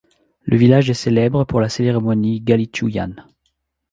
[0.41, 3.13] Le village est célèbre pour la cérémonie Ghalichuyan.